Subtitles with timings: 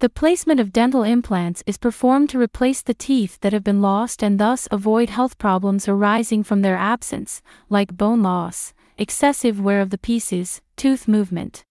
[0.00, 4.22] The placement of dental implants is performed to replace the teeth that have been lost
[4.22, 9.90] and thus avoid health problems arising from their absence, like bone loss, excessive wear of
[9.90, 11.64] the pieces, tooth movement.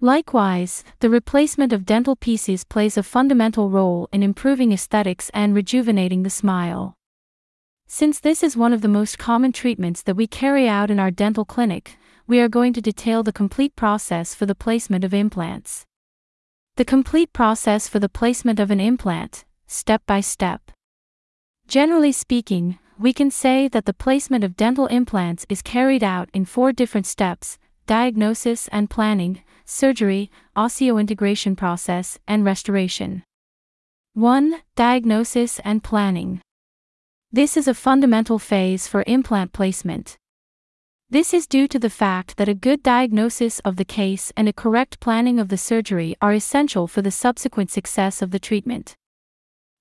[0.00, 6.22] Likewise, the replacement of dental pieces plays a fundamental role in improving aesthetics and rejuvenating
[6.22, 6.94] the smile.
[7.86, 11.10] Since this is one of the most common treatments that we carry out in our
[11.10, 15.84] dental clinic, we are going to detail the complete process for the placement of implants.
[16.76, 20.72] The complete process for the placement of an implant, step by step.
[21.68, 26.44] Generally speaking, we can say that the placement of dental implants is carried out in
[26.44, 33.22] four different steps diagnosis and planning, surgery, osseointegration process, and restoration.
[34.14, 34.56] 1.
[34.74, 36.40] Diagnosis and planning.
[37.30, 40.16] This is a fundamental phase for implant placement.
[41.14, 44.52] This is due to the fact that a good diagnosis of the case and a
[44.52, 48.96] correct planning of the surgery are essential for the subsequent success of the treatment.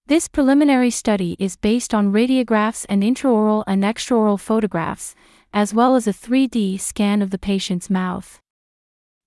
[0.05, 5.15] This preliminary study is based on radiographs and intraoral and extraoral photographs,
[5.51, 8.39] as well as a 3D scan of the patient's mouth.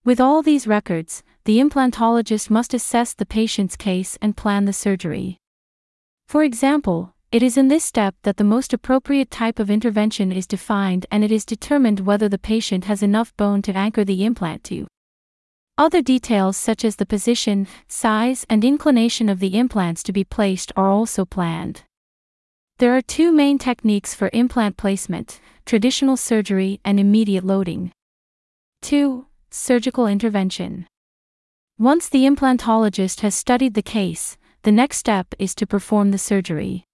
[0.05, 5.39] With all these records, the implantologist must assess the patient's case and plan the surgery.
[6.29, 10.47] For example, it is in this step that the most appropriate type of intervention is
[10.47, 14.63] defined and it is determined whether the patient has enough bone to anchor the implant
[14.65, 14.87] to.
[15.77, 20.73] Other details such as the position, size, and inclination of the implants to be placed
[20.77, 21.83] are also planned.
[22.79, 27.91] There are two main techniques for implant placement traditional surgery and immediate loading.
[28.83, 29.27] 2.
[29.51, 30.87] Surgical intervention.
[31.77, 36.85] Once the implantologist has studied the case, the next step is to perform the surgery.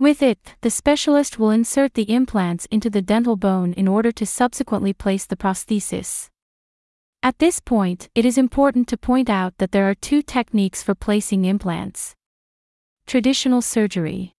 [0.00, 4.24] With it, the specialist will insert the implants into the dental bone in order to
[4.24, 6.30] subsequently place the prosthesis.
[7.22, 10.94] At this point, it is important to point out that there are two techniques for
[10.94, 12.14] placing implants.
[13.06, 14.32] Traditional surgery.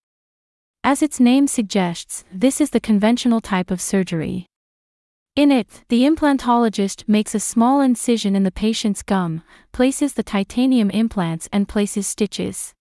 [0.84, 4.48] As its name suggests, this is the conventional type of surgery.
[5.36, 9.44] In it, the implantologist makes a small incision in the patient's gum,
[9.74, 12.74] places the titanium implants, and places stitches.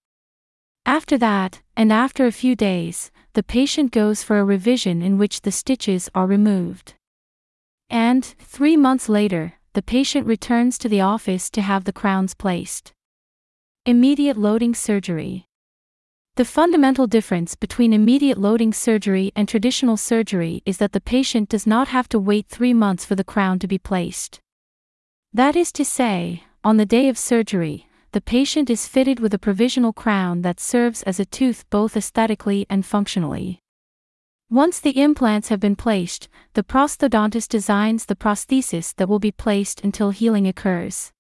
[0.91, 5.43] After that, and after a few days, the patient goes for a revision in which
[5.43, 6.95] the stitches are removed.
[7.89, 12.93] And, three months later, the patient returns to the office to have the crowns placed.
[13.87, 15.45] Immediate loading surgery.
[16.35, 21.69] The fundamental difference between immediate loading surgery and traditional surgery is that the patient does
[21.69, 24.41] not have to wait three months for the crown to be placed.
[25.33, 29.39] That is to say, on the day of surgery, the patient is fitted with a
[29.39, 33.61] provisional crown that serves as a tooth both aesthetically and functionally.
[34.51, 39.81] Once the implants have been placed, the prosthodontist designs the prosthesis that will be placed
[39.85, 41.13] until healing occurs.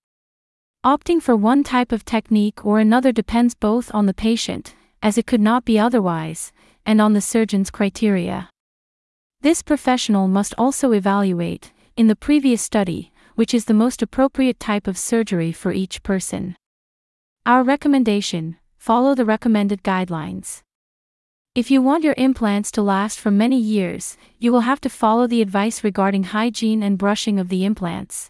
[0.84, 5.26] Opting for one type of technique or another depends both on the patient, as it
[5.26, 6.52] could not be otherwise,
[6.84, 8.50] and on the surgeon's criteria.
[9.42, 14.88] This professional must also evaluate, in the previous study, which is the most appropriate type
[14.88, 16.56] of surgery for each person.
[17.46, 20.60] Our recommendation follow the recommended guidelines.
[21.54, 25.26] If you want your implants to last for many years, you will have to follow
[25.26, 28.28] the advice regarding hygiene and brushing of the implants.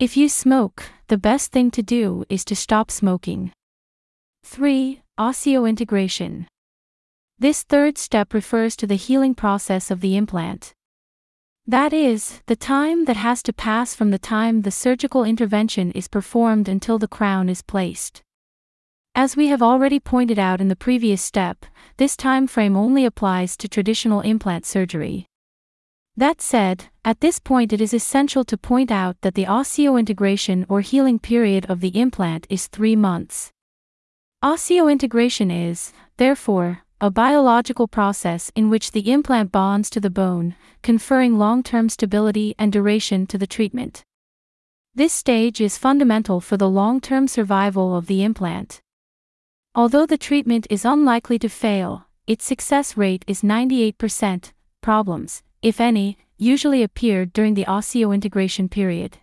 [0.00, 3.52] If you smoke, the best thing to do is to stop smoking.
[4.44, 5.00] 3.
[5.18, 6.46] Osseointegration.
[7.38, 10.72] This third step refers to the healing process of the implant.
[11.68, 16.08] That is, the time that has to pass from the time the surgical intervention is
[16.08, 18.22] performed until the crown is placed.
[19.14, 21.66] As we have already pointed out in the previous step,
[21.98, 25.26] this time frame only applies to traditional implant surgery.
[26.16, 30.80] That said, at this point it is essential to point out that the osseointegration or
[30.80, 33.52] healing period of the implant is 3 months.
[34.42, 41.38] Osseointegration is, therefore, a biological process in which the implant bonds to the bone, conferring
[41.38, 44.02] long term stability and duration to the treatment.
[44.96, 48.80] This stage is fundamental for the long term survival of the implant.
[49.76, 54.52] Although the treatment is unlikely to fail, its success rate is 98%.
[54.80, 59.18] Problems, if any, usually appear during the osseointegration period.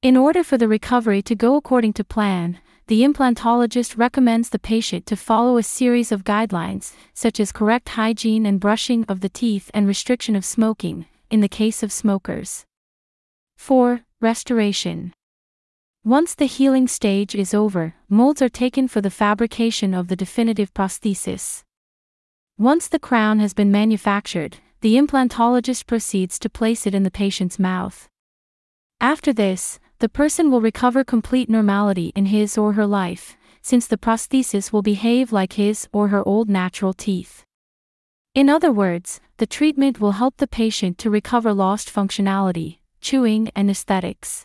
[0.00, 5.06] In order for the recovery to go according to plan, the implantologist recommends the patient
[5.06, 9.70] to follow a series of guidelines, such as correct hygiene and brushing of the teeth
[9.72, 12.64] and restriction of smoking, in the case of smokers.
[13.56, 14.00] 4.
[14.20, 15.12] Restoration.
[16.04, 20.74] Once the healing stage is over, molds are taken for the fabrication of the definitive
[20.74, 21.62] prosthesis.
[22.58, 27.58] Once the crown has been manufactured, the implantologist proceeds to place it in the patient's
[27.58, 28.08] mouth.
[29.00, 33.96] After this, the person will recover complete normality in his or her life, since the
[33.96, 37.44] prosthesis will behave like his or her old natural teeth.
[38.34, 43.70] In other words, the treatment will help the patient to recover lost functionality, chewing, and
[43.70, 44.44] aesthetics.